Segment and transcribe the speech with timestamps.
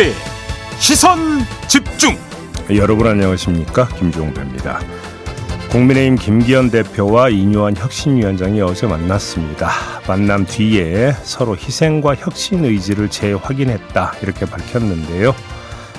[0.00, 0.14] 김종배
[0.78, 1.18] 시선
[1.68, 2.16] 집중
[2.74, 4.80] 여러분 안녕하십니까 김종배입니다.
[5.70, 9.70] 국민의힘 김기현 대표와 이뇨한 혁신위원장이 어제 만났습니다.
[10.08, 15.34] 만남 뒤에 서로 희생과 혁신 의지를 재확인했다 이렇게 밝혔는데요.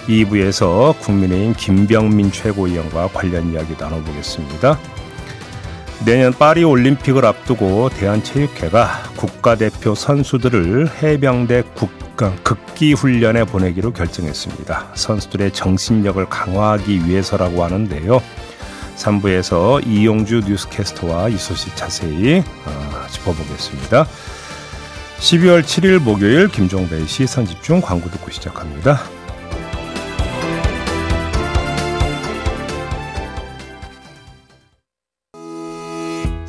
[0.07, 4.79] 2부에서 국민의힘 김병민 최고위원과 관련 이야기 나눠보겠습니다.
[6.05, 14.93] 내년 파리 올림픽을 앞두고 대한체육회가 국가대표 선수들을 해병대 국가 극기 훈련에 보내기로 결정했습니다.
[14.96, 18.19] 선수들의 정신력을 강화하기 위해서라고 하는데요.
[18.97, 24.07] 3부에서 이용주 뉴스캐스터와 이 소식 자세히 어, 짚어보겠습니다.
[25.19, 29.21] 12월 7일 목요일 김종배의 시선집중 광고 듣고 시작합니다.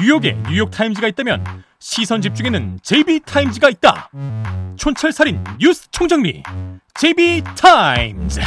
[0.00, 1.44] 뉴욕에 뉴욕 타임즈가 있다면
[1.80, 4.10] 시선 집중에는 JB타임즈가 있다
[4.76, 6.42] 촌철살인 뉴스 총정리
[6.94, 8.40] JB타임즈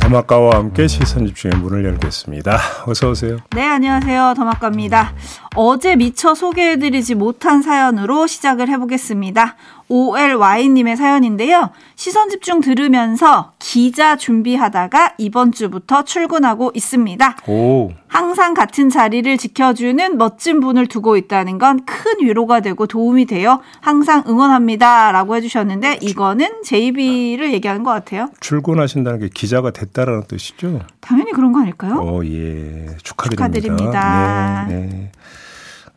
[0.00, 2.58] 더마카와 함께 시선 집중의 문을 열겠습니다.
[2.86, 3.38] 어서 오세요.
[3.54, 4.34] 네, 안녕하세요.
[4.36, 5.14] 더마카입니다.
[5.56, 9.56] 어제 미처 소개해드리지 못한 사연으로 시작을 해보겠습니다.
[9.88, 11.70] OLY님의 사연인데요.
[11.96, 17.36] 시선 집중 들으면서 기자 준비하다가 이번 주부터 출근하고 있습니다.
[17.48, 17.90] 오.
[18.08, 23.60] 항상 같은 자리를 지켜주는 멋진 분을 두고 있다는 건 큰 위로가 되고 도움이 돼요.
[23.80, 25.12] 항상 응원합니다.
[25.12, 28.30] 라고 해주셨는데 이거는 JB를 얘기하는 것 같아요.
[28.40, 30.80] 출근하신다는 게 기자가 됐다라는 뜻이죠?
[31.00, 31.94] 당연히 그런 거 아닐까요?
[32.00, 32.86] 어, 예.
[33.02, 33.48] 축하드립니다.
[33.60, 34.66] 축하드립니다.
[34.68, 35.12] 네, 네.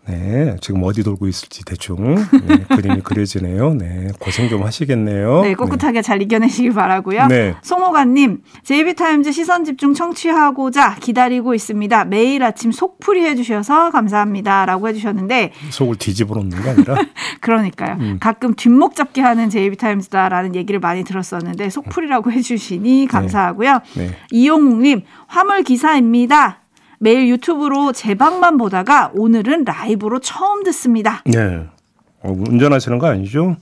[0.08, 3.74] 네, 지금 어디 돌고 있을지 대충 네, 그림이 그려지네요.
[3.74, 5.42] 네, 고생 좀 하시겠네요.
[5.42, 6.02] 네, 꿋꿋하게 네.
[6.02, 7.28] 잘 이겨내시길 바라고요.
[7.28, 7.56] 네.
[7.62, 12.06] 송호관님, JB타임즈 시선 집중 청취하고자 기다리고 있습니다.
[12.06, 16.96] 매일 아침 속풀이 해주셔서 감사합니다라고 해주셨는데 속을 뒤집어 놓는 게 아니라
[17.42, 17.98] 그러니까요.
[18.00, 18.18] 음.
[18.20, 23.06] 가끔 뒷목 잡기 하는 JB타임즈다라는 얘기를 많이 들었었는데 속풀이라고 해주시니 네.
[23.08, 23.82] 감사하고요.
[23.98, 24.12] 네.
[24.32, 26.62] 이용욱님, 화물 기사입니다.
[27.00, 31.22] 매일 유튜브로 제 방만 보다가 오늘은 라이브로 처음 듣습니다.
[31.26, 31.68] 네.
[32.22, 33.56] 어, 운전하시는 거 아니죠?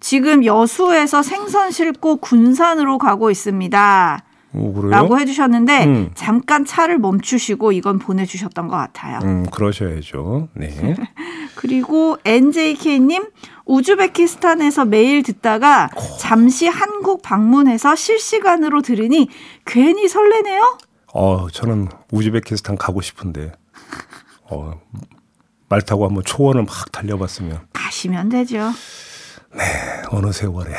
[0.00, 4.24] 지금 여수에서 생선 싣고 군산으로 가고 있습니다.
[4.54, 6.10] 오, 라고 해주셨는데 음.
[6.14, 9.18] 잠깐 차를 멈추시고 이건 보내주셨던 것 같아요.
[9.22, 10.48] 음, 그러셔야죠.
[10.54, 10.94] 네.
[11.56, 13.24] 그리고 NJK님
[13.64, 19.28] 우즈베키스탄에서 매일 듣다가 잠시 한국 방문해서 실시간으로 들으니
[19.64, 20.78] 괜히 설레네요.
[21.12, 23.52] 어, 저는 우즈베키스탄 가고 싶은데,
[24.44, 24.80] 어,
[25.68, 27.66] 말 타고 한번 초원을 막 달려봤으면.
[27.72, 28.70] 가시면 되죠.
[29.54, 29.64] 네,
[30.10, 30.72] 어느 세월에.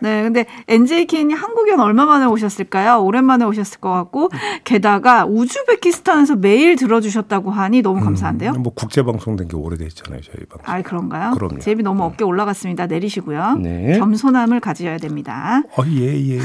[0.00, 3.02] 네, 근데 NJK님 한국엔 얼마 만에 오셨을까요?
[3.02, 4.30] 오랜만에 오셨을 것 같고,
[4.64, 8.52] 게다가 우즈베키스탄에서 매일 들어주셨다고 하니 너무 음, 감사한데요?
[8.52, 10.62] 음, 뭐 국제 방송 된 게 오래됐잖아요, 저희 방송.
[10.74, 11.32] 아, 그런가요?
[11.32, 11.58] 그럼요.
[11.60, 12.86] 제비 너무 어깨 올라갔습니다.
[12.86, 13.58] 내리시고요.
[13.62, 13.96] 네.
[13.98, 15.62] 겸손함을 가져야 됩니다.
[15.78, 16.40] 어, 예, 예, 예.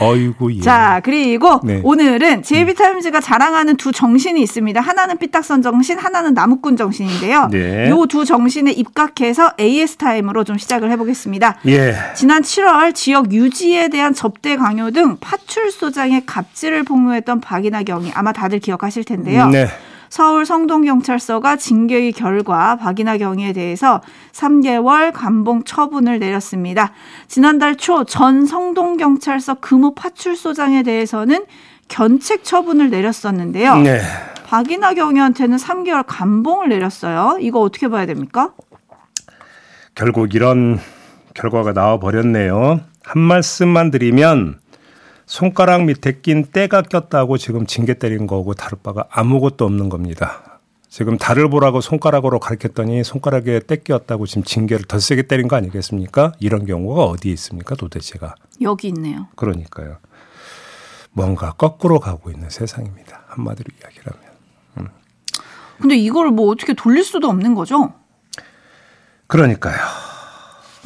[0.00, 0.60] 어이구, 예.
[0.60, 1.80] 자, 그리고 네.
[1.82, 4.80] 오늘은 제비 타임즈가 자랑하는 두 정신이 있습니다.
[4.80, 7.48] 하나는 삐딱선 정신, 하나는 나무꾼 정신인데요.
[7.50, 7.90] 네.
[7.90, 11.58] 요두 정신에 입각해서 AS타임으로 좀 시작을 해보겠습니다.
[11.66, 11.94] 예.
[12.14, 18.58] 지난 7월 지역 유지에 대한 접대 강요 등 파출소장의 갑질을 폭로했던 박이나 경이 아마 다들
[18.58, 19.48] 기억하실 텐데요.
[19.48, 19.66] 네.
[20.08, 24.00] 서울 성동경찰서가 징계의 결과 박이나 경위에 대해서
[24.32, 26.92] 3개월 감봉 처분을 내렸습니다.
[27.28, 31.44] 지난달 초 전 성동경찰서 금호 파출소장에 대해서는
[31.88, 33.78] 견책 처분을 내렸었는데요.
[33.78, 34.00] 네.
[34.46, 37.38] 박이나 경위한테는 3개월 감봉을 내렸어요.
[37.40, 38.52] 이거 어떻게 봐야 됩니까?
[39.94, 40.78] 결국 이런
[41.36, 42.80] 결과가 나와 버렸네요.
[43.02, 44.58] 한 말씀만 드리면
[45.26, 50.60] 손가락 밑에 낀 때가 꼈다고 지금 징계 때린 거고 다를 바가 아무것도 없는 겁니다.
[50.88, 56.32] 지금 달을 보라고 손가락으로 가르쳤더니 손가락에 때 꼈다고 지금 징계를 더 세게 때린 거 아니겠습니까?
[56.40, 58.34] 이런 경우가 어디에 있습니까 도대체가?
[58.62, 59.26] 여기 있네요.
[59.36, 59.98] 그러니까요.
[61.12, 63.24] 뭔가 거꾸로 가고 있는 세상입니다.
[63.26, 64.22] 한마디로 이야기라면.
[64.78, 64.88] 음.
[65.80, 67.92] 근데 이걸 뭐 어떻게 돌릴 수도 없는 거죠?
[69.26, 69.76] 그러니까요.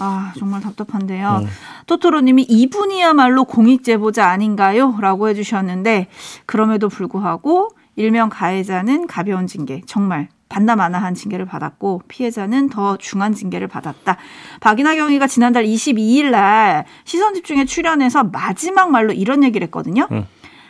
[0.02, 1.42] 아, 정말 답답한데요.
[1.42, 1.48] 음.
[1.86, 4.96] 토토로님이 이분이야말로 공익 제보자 아닌가요?
[5.00, 6.08] 라고 해주셨는데,
[6.46, 14.16] 그럼에도 불구하고, 일명 가해자는 가벼운 징계, 정말 반나마나한 징계를 받았고, 피해자는 더 중한 징계를 받았다.
[14.60, 20.08] 박이나 경위가 지난달 22일 날 시선 집중에 출연해서 마지막 말로 이런 얘기를 했거든요.
[20.12, 20.24] 음.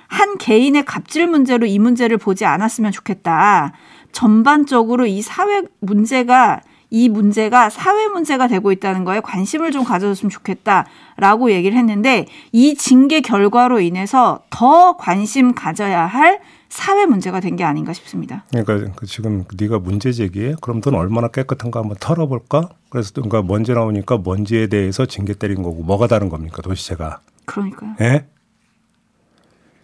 [0.08, 3.72] 한 개인의 갑질 문제로 이 문제를 보지 않았으면 좋겠다.
[4.10, 11.52] 전반적으로 이 사회 문제가 이 문제가 사회 문제가 되고 있다는 거에 관심을 좀 가져줬으면 좋겠다라고
[11.52, 17.92] 얘기를 했는데 이 징계 결과로 인해서 더 관심 가져야 할 사회 문제가 된 게 아닌가
[17.92, 18.44] 싶습니다.
[18.50, 20.54] 그러니까 그 지금 네가 문제 제기해?
[20.60, 22.68] 그럼 넌 얼마나 깨끗한가 한번 털어볼까?
[22.90, 27.20] 그래서 그러니까 먼지 나오니까 먼지에 대해서 징계 때린 거고 뭐가 다른 겁니까 도시체가?
[27.44, 27.96] 그러니까요.
[28.00, 28.24] 예?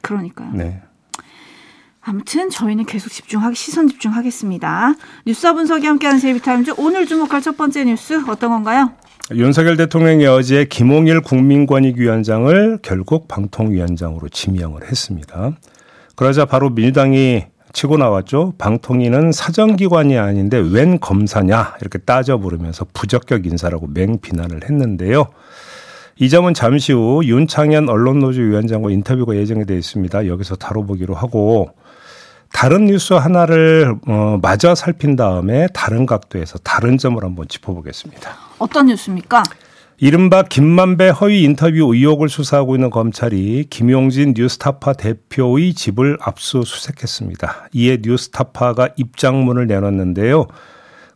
[0.00, 0.52] 그러니까요.
[0.52, 0.80] 네.
[2.08, 4.94] 아무튼 저희는 계속 집중하기 시선 집중하겠습니다.
[5.26, 8.92] 뉴스 분석이 함께하는 제이비타임즈 오늘 주목할 첫 번째 뉴스 어떤 건가요?
[9.32, 15.50] 윤석열 대통령이 어제 김홍일 국민권익위원장을 결국 방통위원장으로 지명을 했습니다.
[16.14, 18.54] 그러자 바로 민주당이 치고 나왔죠.
[18.56, 25.26] 방통위는 사정기관이 아닌데 웬 검사냐 이렇게 따져 부르면서 부적격 인사라고 맹비난을 했는데요.
[26.18, 30.28] 이 점은 잠시 후 윤창현 언론노조 위원장과 인터뷰가 예정이 되어 있습니다.
[30.28, 31.70] 여기서 다뤄보기로 하고
[32.56, 38.30] 다른 뉴스 하나를 어, 마저 살핀 다음에 다른 각도에서 다른 점을 한번 짚어보겠습니다.
[38.58, 39.42] 어떤 뉴스입니까?
[39.98, 47.68] 이른바 김만배 허위 인터뷰 의혹을 수사하고 있는 검찰이 김용진 뉴스타파 대표의 집을 압수수색했습니다.
[47.74, 50.46] 이에 뉴스타파가 입장문을 내놨는데요.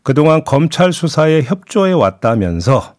[0.03, 2.97] 그동안 검찰 수사에 협조해 왔다면서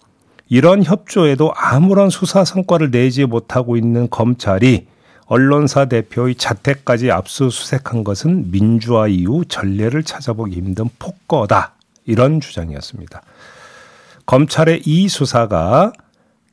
[0.50, 4.88] 이런 협조에도 아무런 수사 성과를 내지 못하고 있는 검찰이
[5.32, 11.72] 언론사 대표의 자택까지 압수수색한 것은 민주화 이후 전례를 찾아보기 힘든 폭거다.
[12.06, 13.22] 이런 주장이었습니다.
[14.26, 15.94] 검찰의 이 수사가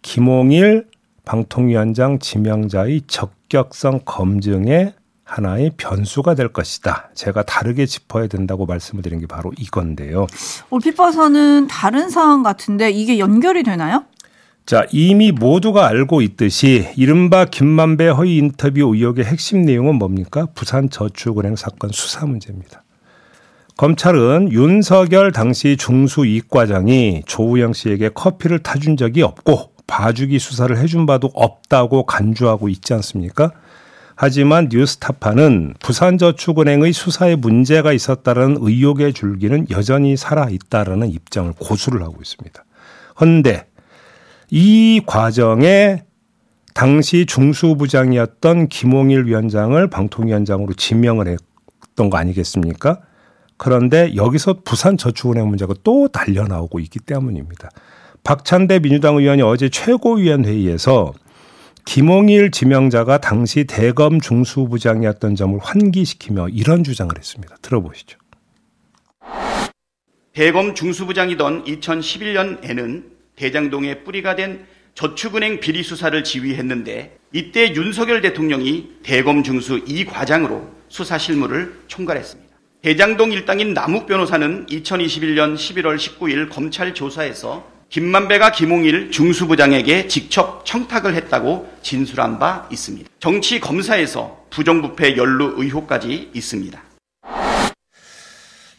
[0.03, 0.87] 김홍일
[1.25, 4.95] 방통위원장 지명자의 적격성 검증에
[5.25, 7.11] 하나의 변수가 될 것이다.
[7.15, 10.29] 제가 다르게 짚어야 된다고 말씀을 드린 게 바로 이건데요.
[10.95, 14.05] 봐서는 다른 사안 같은데 이게 연결이 되나요?
[14.69, 20.47] 자, 이미 모두가 알고 있듯이 이른바 김만배 허위 인터뷰 의혹의 핵심 내용은 뭡니까?
[20.55, 22.85] 부산 저축은행 사건 수사 문제입니다.
[23.79, 31.31] 검찰은 윤석열 당시 중수 이과장이 조우영 씨에게 커피를 타준 적이 없고 봐주기 수사를 해준 바도
[31.32, 33.53] 없다고 간주하고 있지 않습니까?
[34.17, 42.65] 하지만 뉴스타파는 부산저축은행의 수사에 문제가 있었다는 의혹의 줄기는 여전히 살아있다라는 입장을 고수를 하고 있습니다.
[43.19, 43.68] 헌데
[44.50, 46.03] 이 과정에
[46.75, 53.00] 당시 중수부장이었던 김홍일 위원장을 방통위원장으로 지명을 했던 거 아니겠습니까?
[53.56, 57.69] 그런데 여기서 부산저축은행 문제가 또 달려 나오고 있기 때문입니다.
[58.23, 61.12] 박찬대 민주당 의원이 어제 최고위원 회의에서
[61.85, 67.56] 김홍일 지명자가 당시 대검 중수부장이었던 점을 환기시키며 이런 주장을 했습니다.
[67.62, 68.19] 들어보시죠.
[70.33, 79.85] 대검 중수부장이던 2011년에는 대장동에 뿌리가 된 저축은행 비리 수사를 지휘했는데 이때 윤석열 대통령이 대검 중수
[79.85, 82.49] 2과장으로 수사 실무를 총괄했습니다.
[82.82, 91.73] 대장동 일당인 남욱 변호사는 2021년 11월 19일 검찰 조사에서 김만배가 김홍일 중수부장에게 직접 청탁을 했다고
[91.82, 93.08] 진술한 바 있습니다.
[93.19, 96.82] 정치 검사에서 부정부패 연루 의혹까지 있습니다.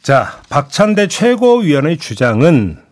[0.04, 2.89] 자, 박찬대 최고위원의 주장은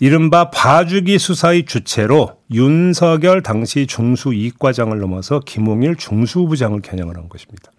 [0.00, 7.70] 이른바 봐주기 수사의 주체로 윤석열 당시 중수 이과장을 넘어서 김홍일 중수부장을 겨냥을 한 것입니다.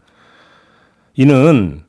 [1.15, 1.83] 이는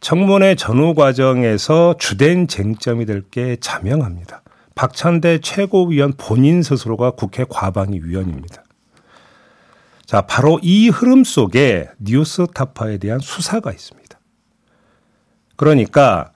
[0.00, 4.42] 청문회 전후 과정에서 주된 쟁점이 될 게 자명합니다.
[4.74, 8.62] 박찬대 최고위원 본인 스스로가 국회 과방위 위원입니다.
[10.04, 14.20] 자, 바로 이 흐름 속에 뉴스타파에 대한 수사가 있습니다.
[15.56, 16.32] 그러니까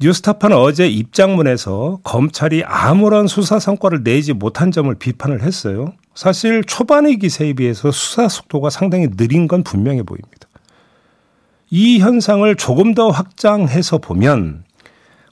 [0.00, 5.92] 뉴스타파는 어제 입장문에서 검찰이 아무런 수사 성과를 내지 못한 점을 비판을 했어요.
[6.14, 10.48] 사실 초반의 기세에 비해서 수사 속도가 상당히 느린 건 분명해 보입니다.
[11.70, 14.64] 이 현상을 조금 더 확장해서 보면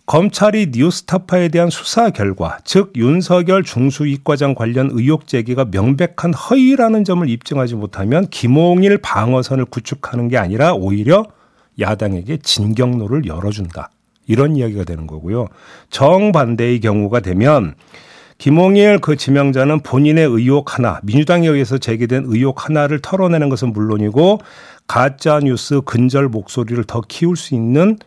[0.06, 7.76] 검찰이 뉴스타파에 대한 수사 결과, 즉 윤석열 중수이과장 관련 의혹 제기가 명백한 허위라는 점을 입증하지
[7.76, 11.24] 못하면 김홍일 방어선을 구축하는 게 아니라 오히려
[11.78, 13.90] 야당에게 진경로를 열어준다.
[14.26, 15.48] 이런 이야기가 되는 거고요.
[15.90, 17.74] 정반대의 경우가 되면
[18.38, 24.40] 김홍일 그 지명자는 본인의 의혹 하나, 민주당에 의해서 제기된 의혹 하나를 털어내는 것은 물론이고
[24.86, 27.98] 가짜 뉴스 근절 목소리를 더 키울 수 있는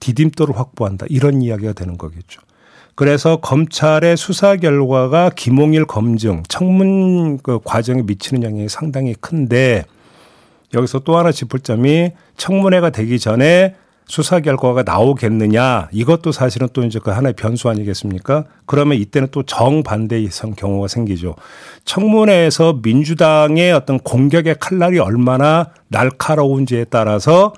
[0.00, 1.06] 디딤돌을 확보한다.
[1.08, 2.40] 이런 이야기가 되는 거겠죠.
[2.94, 9.84] 그래서 검찰의 수사 결과가 김홍일 검증, 청문 그 과정에 미치는 영향이 상당히 큰데
[10.72, 13.74] 여기서 또 하나 짚을 점이 청문회가 되기 전에
[14.06, 18.44] 수사 결과가 나오겠느냐 이것도 사실은 또 이제 그 하나의 변수 아니겠습니까?
[18.66, 21.34] 그러면 이때는 또 정반대의 경우가 생기죠.
[21.84, 27.54] 청문회에서 민주당의 어떤 공격의 칼날이 얼마나 날카로운지에 따라서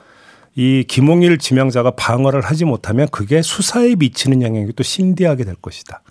[0.55, 6.03] 이 김홍일 지명자가 방어를 하지 못하면 그게 수사에 미치는 영향이 또 심대하게 될 것이다.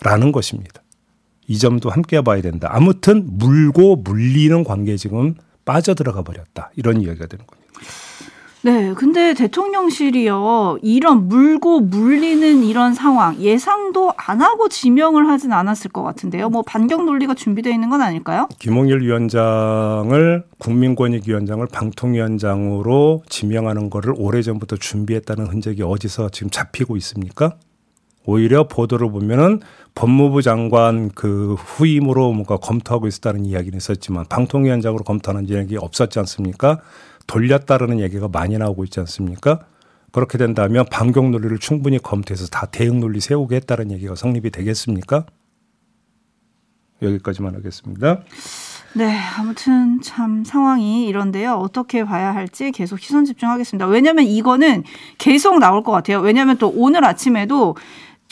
[0.00, 0.82] 라는 것입니다.
[1.48, 2.68] 이 점도 함께 봐야 된다.
[2.70, 5.34] 아무튼 물고 물리는 관계 지금
[5.64, 6.70] 빠져들어가 버렸다.
[6.76, 7.72] 이런 이야기가 되는 겁니다.
[8.64, 16.04] 네, 근데 대통령실이요 이런 물고 물리는 이런 상황 예상도 안 하고 지명을 하진 않았을 것
[16.04, 16.48] 같은데요.
[16.48, 18.48] 뭐 반경 논리가 준비되어 있는 건 아닐까요?
[18.60, 27.56] 김홍일 위원장을 국민권익위원장을 방통위원장으로 지명하는 거를 오래 전부터 준비했다는 흔적이 어디서 지금 잡히고 있습니까?
[28.24, 29.60] 오히려 보도를 보면은
[29.94, 36.80] 법무부 장관 그 후임으로 뭔가 검토하고 있었다는 이야기는 있었지만 방통위원장으로 검토하는 이야기 없었지 않습니까?
[37.26, 39.60] 돌렸다라는 얘기가 많이 나오고 있지 않습니까?
[40.12, 45.24] 그렇게 된다면 반경 논리를 충분히 검토해서 다 대응 논리 세우겠다는 얘기가 성립이 되겠습니까?
[47.00, 48.20] 여기까지만 하겠습니다.
[48.94, 51.54] 네, 아무튼 참 상황이 이런데요.
[51.54, 53.86] 어떻게 봐야 할지 계속 시선 집중하겠습니다.
[53.86, 54.84] 왜냐하면 이거는
[55.16, 56.20] 계속 나올 것 같아요.
[56.20, 57.74] 왜냐하면 또 오늘 아침에도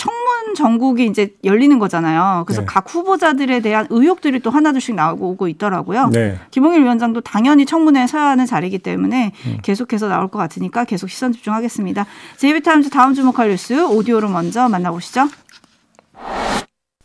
[0.01, 2.45] 청문 전국이 이제 열리는 거잖아요.
[2.47, 2.67] 그래서 네.
[2.67, 6.09] 각 후보자들에 대한 의혹들이 또 하나둘씩 나오고 있더라고요.
[6.09, 6.39] 네.
[6.51, 9.59] 김홍일 위원장도 당연히 청문회에 서야 하는 자리이기 때문에 음.
[9.63, 12.07] 계속해서 나올 것 같으니까 계속 시선 집중하겠습니다.
[12.39, 15.29] 제이비타임즈 다음 주목할 뉴스 오디오로 먼저 만나보시죠.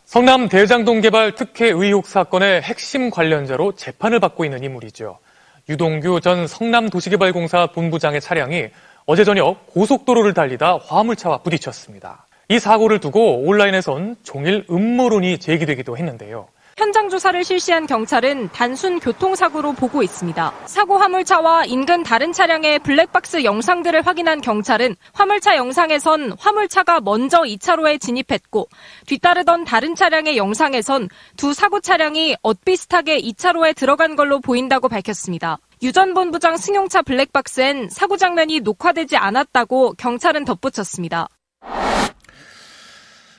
[0.06, 5.20] 성남 대장동 개발 특혜 의혹 사건의 핵심 관련자로 재판을 받고 있는 인물이죠.
[5.68, 8.68] 유동규 전 성남도시개발공사 본부장의 차량이
[9.06, 12.25] 어제 저녁 고속도로를 달리다 화물차와 부딪혔습니다.
[12.48, 16.48] 이 사고를 두고 온라인에선 종일 음모론이 제기되기도 했는데요.
[16.78, 20.54] 현장 조사를 실시한 경찰은 단순 교통사고로 보고 있습니다.
[20.66, 28.68] 사고 화물차와 인근 다른 차량의 블랙박스 영상들을 확인한 경찰은 화물차 영상에선 화물차가 먼저 2차로에 진입했고
[29.08, 35.60] 뒤따르던 다른 차량의 영상에선 두 사고 차량이 엇비슷하게 2차로에 들어간 걸로 보인다고 밝혔습니다.
[35.82, 41.30] 유전 본부장 승용차 블랙박스엔 사고 장면이 녹화되지 않았다고 경찰은 덧붙였습니다.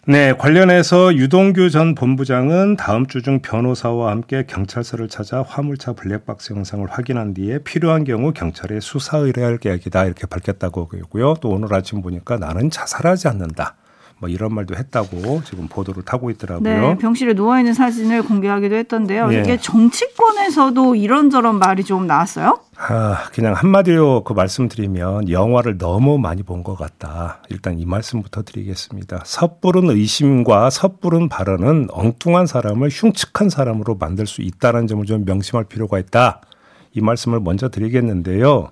[0.08, 6.86] 네, 관련해서 유동규 전 본부장은 다음 주 중 변호사와 함께 경찰서를 찾아 화물차 블랙박스 영상을
[6.88, 11.34] 확인한 뒤에 필요한 경우 경찰에 수사 의뢰할 계획이다 이렇게 밝혔다고 하고요.
[11.40, 13.74] 또 오늘 아침 보니까 나는 자살하지 않는다.
[14.18, 16.62] 뭐 이런 말도 했다고 지금 보도를 타고 있더라고요.
[16.62, 19.30] 네, 병실에 누워 있는 사진을 공개하기도 했던데요.
[19.34, 19.40] 예.
[19.40, 22.58] 이게 정치권에서도 이런저런 말이 좀 나왔어요?
[22.78, 27.42] 아, 그냥 한마디로 그 말씀드리면 영화를 너무 많이 본 것 같다.
[27.50, 29.22] 일단 이 말씀부터 드리겠습니다.
[29.26, 35.98] 섣부른 의심과 섣부른 발언은 엉뚱한 사람을 흉측한 사람으로 만들 수 있다는 점을 좀 명심할 필요가
[35.98, 36.40] 있다.
[36.92, 38.70] 이 말씀을 먼저 드리겠는데요.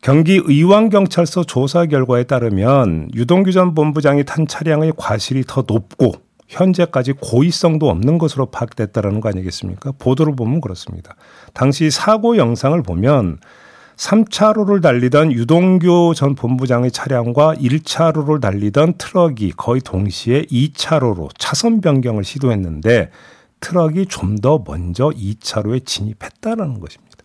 [0.00, 6.12] 경기 의왕경찰서 조사 결과에 따르면 유동규 전 본부장이 탄 차량의 과실이 더 높고
[6.48, 9.92] 현재까지 고의성도 없는 것으로 파악됐다라는 거 아니겠습니까?
[9.98, 11.14] 보도를 보면 그렇습니다.
[11.52, 13.38] 당시 사고 영상을 보면
[13.96, 23.10] 3차로를 달리던 유동규 전 본부장의 차량과 1차로를 달리던 트럭이 거의 동시에 2차로로 차선 변경을 시도했는데
[23.60, 27.16] 트럭이 좀 더 먼저 2차로에 진입했다라는 것입니다.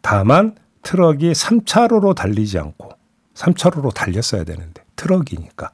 [0.00, 0.54] 다만
[0.84, 2.90] 트럭이 3차로로 달리지 않고
[3.34, 5.70] 3차로로 달렸어야 되는데 트럭이니까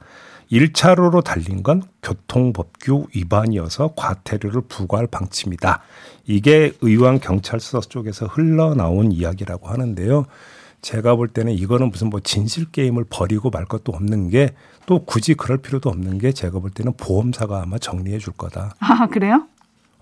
[0.51, 5.81] 1차로로 달린 건 교통법규 위반이어서 과태료를 부과할 방침이다.
[6.25, 10.25] 이게 의왕 경찰서 쪽에서 흘러나온 이야기라고 하는데요.
[10.81, 14.49] 제가 볼 때는 이거는 무슨 뭐 진실 게임을 벌이고 말 것도 없는 게
[14.85, 18.75] 또 굳이 그럴 필요도 없는 게 제가 볼 때는 보험사가 아마 정리해 줄 거다.
[18.79, 19.47] 아, 그래요?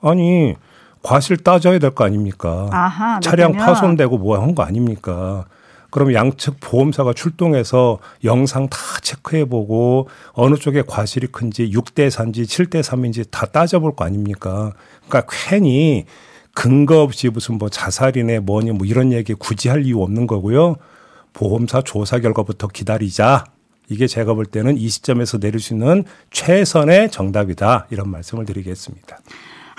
[0.01, 0.56] 아니
[1.01, 2.70] 과실 따져야 될 거 아닙니까?
[2.72, 3.65] 아하, 차량 그렇다면.
[3.75, 5.46] 파손되고 뭐 한 거 아닙니까?
[5.91, 13.25] 그럼 양측 보험사가 출동해서 영상 다 체크해보고 어느 쪽에 과실이 큰지 6대 4인지 7대 3인지
[13.32, 14.74] 다 따져볼 거 아닙니까?
[15.08, 16.06] 그러니까 괜히
[16.53, 20.75] 근거 없이 무슨 뭐 자살이네 뭐니 뭐 이런 얘기 굳이 할 이유 없는 거고요.
[21.34, 23.46] 보험사 조사 결과부터 기다리자.
[23.88, 27.88] 이게 제가 볼 때는 이 시점에서 내릴 수 있는 최선의 정답이다.
[27.89, 29.18] 이런 말씀을 드리겠습니다.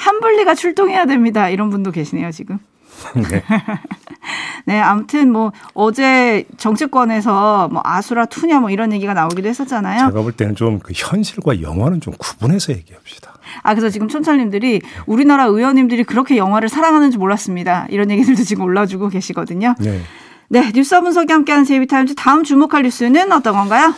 [0.01, 1.49] 한분리가 출동해야 됩니다.
[1.49, 2.59] 이런 분도 계시네요, 지금.
[3.15, 3.43] 네.
[4.67, 10.09] 네, 아무튼 뭐 어제 정치권에서 뭐 아수라 투냐 뭐 이런 얘기가 나오기도 했었잖아요.
[10.09, 13.33] 제가 볼 때는 좀 그 현실과 영화는 좀 구분해서 얘기합시다.
[13.63, 17.87] 아, 그래서 지금 촌철님들이 우리나라 의원님들이 그렇게 영화를 사랑하는지 몰랐습니다.
[17.91, 19.75] 이런 얘기들도 지금 올라주고 계시거든요.
[19.81, 20.01] 네.
[20.49, 23.95] 네, 뉴스 분석이 함께하는 제이비타임즈 다음 주목할 뉴스는 어떤 건가요?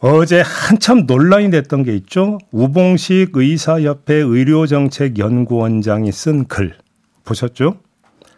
[0.00, 2.38] 어제 한참 논란이 됐던 게 있죠.
[2.52, 6.76] 우봉식 의사협회 의료정책연구원장이 쓴 글
[7.24, 7.78] 보셨죠?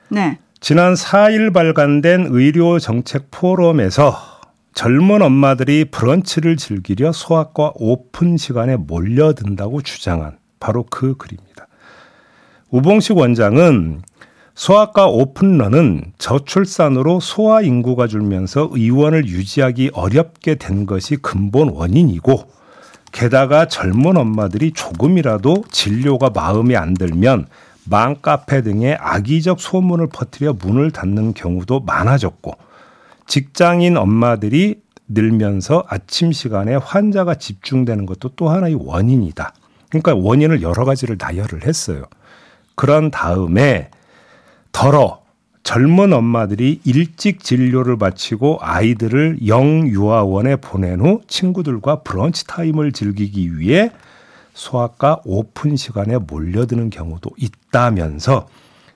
[0.09, 0.39] 네.
[0.61, 4.17] 지난 4일 발간된 의료정책 포럼에서
[4.75, 11.67] 젊은 엄마들이 브런치를 즐기려 소아과 오픈 시간에 몰려든다고 주장한 바로 그 글입니다.
[12.71, 14.03] 우봉식 원장은
[14.61, 22.43] 소아과 오픈런은 저출산으로 소아 인구가 줄면서 의원을 유지하기 어렵게 된 것이 근본 원인이고
[23.11, 27.47] 게다가 젊은 엄마들이 조금이라도 진료가 마음에 안 들면
[27.87, 32.53] 맘카페 등의 악의적 소문을 퍼뜨려 문을 닫는 경우도 많아졌고
[33.27, 39.55] 직장인 엄마들이 늘면서 아침 시간에 환자가 집중되는 것도 또 하나의 원인이다.
[39.89, 42.05] 그러니까 원인을 여러 가지를 나열을 했어요.
[42.75, 43.89] 그런 다음에
[44.73, 45.21] 더러
[45.63, 53.93] 젊은 엄마들이 일찍 진료를 마치고 아이들을 영유아원에 보낸 후 친구들과 브런치 타임을 즐기기 위해
[54.55, 58.49] 소아과 오픈 시간에 몰려드는 경우도 있다면서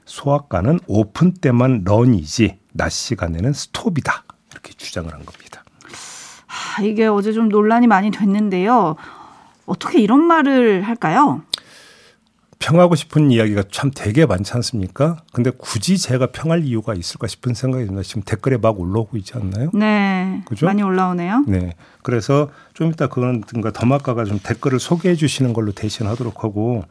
[0.04, 4.24] 소아과는 오픈 때만 run이지 낮 시간에는 스톱이다.
[4.50, 5.62] 이렇게 주장을 한 겁니다.
[6.48, 8.96] 아, 이게 어제 좀 논란이 많이 됐는데요.
[9.66, 11.42] 어떻게 이런 말을 할까요?
[12.64, 15.18] 평하고 싶은 이야기가 참 되게 많지 않습니까?
[15.34, 18.02] 근데 굳이 제가 평할 이유가 있을까 싶은 생각이 듭니다.
[18.02, 19.70] 지금 댓글에 막 올라오고 있지 않나요?
[19.74, 20.42] 네.
[20.46, 20.64] 그죠?
[20.64, 21.44] 많이 올라오네요.
[21.46, 21.74] 네.
[22.02, 26.84] 그래서 좀 이따 그건 가 더마카가 좀 댓글을 소개해 주시는 걸로 대신하도록 하고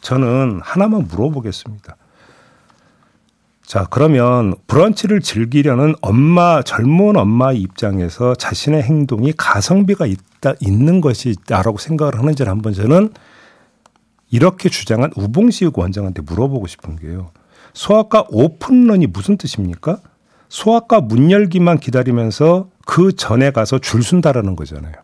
[0.00, 1.96] 저는 하나만 물어보겠습니다.
[3.66, 11.76] 자, 그러면 브런치를 즐기려는 엄마, 젊은 엄마 입장에서 자신의 행동이 가성비가 있다, 있는 것이 있다라고
[11.76, 13.10] 생각을 하는지를 한번 저는
[14.30, 17.30] 이렇게 주장한 우봉시육 원장한테 물어보고 싶은 게요.
[17.72, 19.98] 소아과 오픈런이 무슨 뜻입니까?
[20.48, 24.94] 소아과 문 열기만 기다리면서 그 전에 가서 줄 순다라는 거잖아요.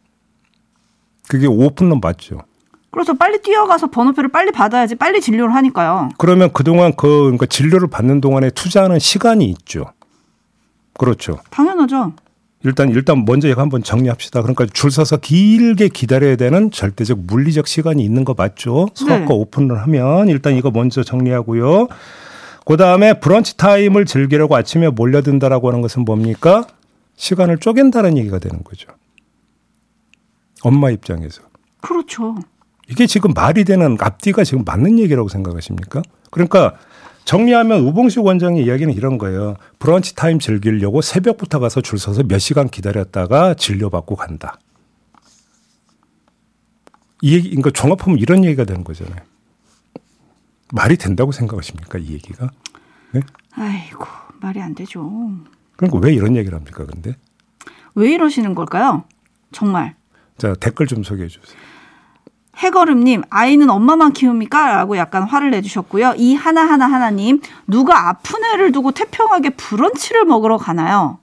[1.29, 2.39] 그게 오픈런 맞죠?
[2.91, 6.11] 그래서 빨리 뛰어가서 번호표를 빨리 받아야지 빨리 진료를 하니까요.
[6.17, 9.87] 그러면 그동안 그 그러니까 진료를 받는 동안에 투자하는 시간이 있죠.
[10.97, 11.41] 그렇죠.
[11.51, 12.13] 당연하죠.
[12.65, 14.41] 일단 일단 먼저 이거 한번 정리합시다.
[14.41, 18.89] 그러니까 줄 서서 길게 기다려야 되는 절대적 물리적 시간이 있는 거 맞죠?
[18.95, 19.35] 수학과 네.
[19.35, 21.89] 오픈을 하면 일단 이거 먼저 정리하고요.
[22.65, 26.67] 그 다음에 브런치 타임을 즐기려고 아침에 몰려든다라고 하는 것은 뭡니까?
[27.17, 28.89] 시간을 쪼갠다는 얘기가 되는 거죠.
[30.63, 31.43] 엄마 입장에서.
[31.83, 32.35] 그렇죠.
[32.89, 36.03] 이게 지금 말이 되는 앞뒤가 지금 맞는 얘기라고 생각하십니까?
[36.31, 36.75] 그러니까
[37.25, 39.57] 정리하면 우봉식 원장의 이야기는 이런 거예요.
[39.79, 44.59] 브런치 타임 즐기려고 새벽부터 가서 줄 서서 몇 시간 기다렸다가 진료받고 간다.
[47.23, 49.23] 이 얘기, 그러니까 종합하면 이런 얘기가 되는 거잖아요.
[50.73, 51.99] 말이 된다고 생각하십니까?
[51.99, 52.51] 이 얘기가?
[53.13, 53.21] 네?
[53.53, 54.05] 아이고,
[54.41, 55.31] 말이 안 되죠.
[55.77, 57.17] 그러니까 왜 이런 얘기를 합니까, 근데?
[57.95, 59.05] 왜 이러시는 걸까요?
[59.53, 59.95] 정말.
[60.37, 61.57] 자, 댓글 좀 소개해 주세요.
[62.59, 64.77] 해거름님, 아이는 엄마만 키웁니까?
[64.77, 66.15] 라고 약간 화를 내주셨고요.
[66.17, 71.19] 이 하나하나 하나님, 누가 아픈 애를 두고 태평하게 브런치를 먹으러 가나요?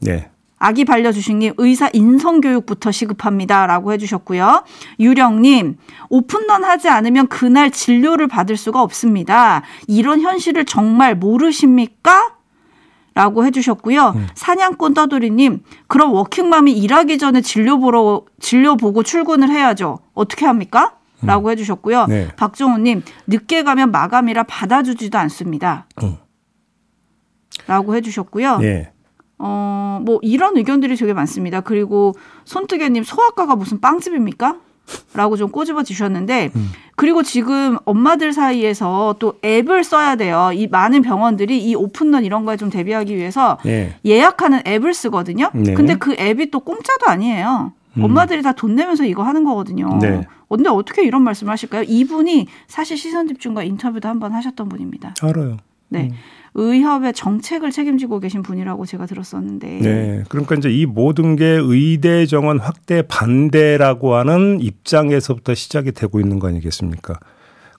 [0.00, 0.30] 네.
[0.58, 3.66] 아기 반려주식님, 의사 인성교육부터 시급합니다.
[3.66, 4.62] 라고 해주셨고요.
[5.00, 5.76] 유령님,
[6.08, 9.62] 오픈런 하지 않으면 그날 진료를 받을 수가 없습니다.
[9.88, 12.36] 이런 현실을 정말 모르십니까?
[13.14, 14.12] 라고 해주셨고요.
[14.16, 14.26] 음.
[14.34, 19.98] 사냥꾼 떠돌이님, 그럼 워킹맘이 일하기 전에 진료 보러, 진료 보고 출근을 해야죠.
[20.14, 20.96] 어떻게 합니까?
[21.22, 21.26] 음.
[21.26, 22.06] 라고 해주셨고요.
[22.06, 22.28] 네.
[22.36, 25.86] 박종호님, 늦게 가면 마감이라 받아주지도 않습니다.
[26.02, 26.16] 음.
[27.66, 28.58] 라고 해주셨고요.
[28.58, 28.92] 네.
[29.38, 31.60] 어, 뭐, 이런 의견들이 되게 많습니다.
[31.60, 34.56] 그리고 손뜨개님, 소아과가 무슨 빵집입니까?
[35.14, 36.70] 라고 좀 꼬집어 주셨는데 음.
[36.96, 40.50] 그리고 지금 엄마들 사이에서 또 앱을 써야 돼요.
[40.54, 43.94] 이 많은 병원들이 이 오픈런 이런 거에 좀 대비하기 위해서 네.
[44.04, 45.50] 예약하는 앱을 쓰거든요.
[45.54, 45.74] 네.
[45.74, 47.72] 근데 그 앱이 또 공짜도 아니에요.
[47.98, 48.04] 음.
[48.04, 49.98] 엄마들이 다 돈 내면서 이거 하는 거거든요.
[50.00, 50.22] 네.
[50.48, 51.84] 근데 어떻게 이런 말씀을 하실까요?
[51.84, 55.14] 이분이 사실 시선 집중과 인터뷰도 한번 하셨던 분입니다.
[55.22, 55.56] 알아요.
[55.92, 56.08] 네.
[56.10, 56.16] 음.
[56.54, 59.66] 의협의 정책을 책임지고 계신 분이라고 제가 들었었는데.
[59.80, 60.24] 네.
[60.28, 66.48] 그러니까 이제 이 모든 게 의대 정원 확대 반대라고 하는 입장에서부터 시작이 되고 있는 거
[66.48, 67.14] 아니겠습니까?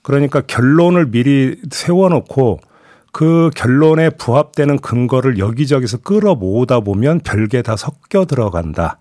[0.02, 2.60] 그러니까 결론을 미리 세워놓고
[3.12, 9.00] 그 결론에 부합되는 근거를 여기저기서 끌어모으다 보면 별게 다 섞여 들어간다.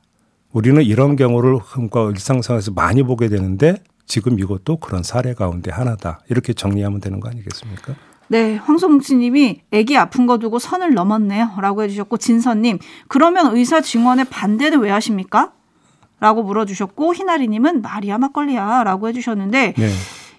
[0.52, 6.20] 우리는 이런 경우를 그러니까 일상생활에서 많이 보게 되는데 지금 이것도 그런 사례 가운데 하나다.
[6.28, 7.94] 이렇게 정리하면 되는 거 아니겠습니까?
[8.32, 11.50] 네, 황소뭉치 님이 애기 아픈 거 두고 선을 넘었네요.
[11.60, 15.52] 라고 해주셨고, 진선님, 그러면 의사 증언에 반대는 왜 하십니까?
[16.18, 18.84] 라고 물어주셨고, 희나리 님은 말이야 막걸리야.
[18.84, 19.88] 라고 해주셨는데, 네.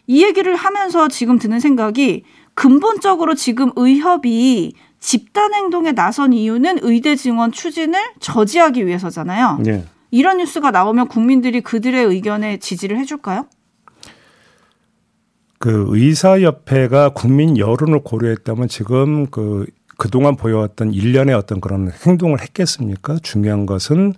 [0.07, 2.23] 이 얘기를 하면서 지금 드는 생각이
[2.55, 9.59] 근본적으로 지금 의협이 집단 행동에 나선 이유는 의대 증언 추진을 저지하기 위해서잖아요.
[9.61, 9.85] 네.
[10.09, 13.45] 이런 뉴스가 나오면 국민들이 그들의 의견에 지지를 해줄까요?
[15.63, 19.65] 그 의사협회가 국민 여론을 고려했다면 지금 그
[19.97, 23.15] 그동안 보여왔던 일련의 어떤 그런 행동을 했겠습니까?
[23.23, 24.13] 중요한 것은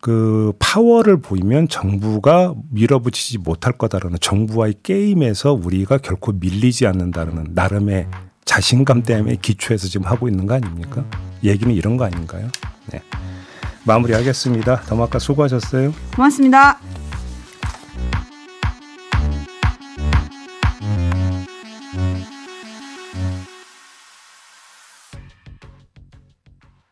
[0.00, 8.06] 그 파워를 보이면 정부가 밀어붙이지 못할 거다라는 정부와의 게임에서 우리가 결코 밀리지 않는다는 나름의
[8.46, 11.04] 자신감 때문에 기초해서 지금 하고 있는 거 아닙니까?
[11.44, 12.48] 얘기는 이런 거 아닌가요?
[12.90, 13.02] 네.
[13.84, 14.80] 마무리하겠습니다.
[14.86, 15.92] 더마카 수고하셨어요.
[16.16, 16.78] 고맙습니다.